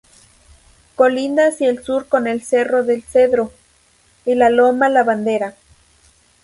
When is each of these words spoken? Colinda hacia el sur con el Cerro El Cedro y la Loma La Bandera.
Colinda 0.95 1.45
hacia 1.49 1.69
el 1.69 1.83
sur 1.83 2.07
con 2.07 2.25
el 2.25 2.41
Cerro 2.41 2.79
El 2.79 3.03
Cedro 3.03 3.51
y 4.25 4.33
la 4.33 4.49
Loma 4.49 4.89
La 4.89 5.03
Bandera. 5.03 5.53